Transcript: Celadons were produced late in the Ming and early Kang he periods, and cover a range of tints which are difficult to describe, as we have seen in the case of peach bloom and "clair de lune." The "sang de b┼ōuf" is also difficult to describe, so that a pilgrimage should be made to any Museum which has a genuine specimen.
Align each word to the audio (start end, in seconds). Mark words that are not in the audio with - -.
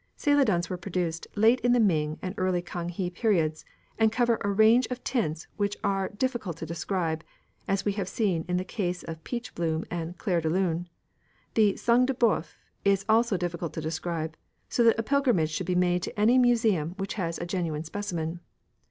Celadons 0.17 0.67
were 0.67 0.77
produced 0.77 1.27
late 1.35 1.59
in 1.59 1.73
the 1.73 1.79
Ming 1.79 2.17
and 2.23 2.33
early 2.39 2.63
Kang 2.63 2.89
he 2.89 3.11
periods, 3.11 3.63
and 3.99 4.11
cover 4.11 4.39
a 4.41 4.49
range 4.51 4.87
of 4.87 5.03
tints 5.03 5.45
which 5.57 5.77
are 5.83 6.09
difficult 6.09 6.57
to 6.57 6.65
describe, 6.65 7.23
as 7.67 7.85
we 7.85 7.91
have 7.91 8.09
seen 8.09 8.43
in 8.47 8.57
the 8.57 8.63
case 8.63 9.03
of 9.03 9.23
peach 9.23 9.53
bloom 9.53 9.85
and 9.91 10.17
"clair 10.17 10.41
de 10.41 10.49
lune." 10.49 10.89
The 11.53 11.75
"sang 11.77 12.07
de 12.07 12.15
b┼ōuf" 12.15 12.55
is 12.83 13.05
also 13.07 13.37
difficult 13.37 13.73
to 13.73 13.79
describe, 13.81 14.35
so 14.69 14.83
that 14.85 14.97
a 14.97 15.03
pilgrimage 15.03 15.51
should 15.51 15.67
be 15.67 15.75
made 15.75 16.01
to 16.01 16.19
any 16.19 16.39
Museum 16.39 16.95
which 16.97 17.13
has 17.13 17.37
a 17.37 17.45
genuine 17.45 17.83
specimen. 17.83 18.39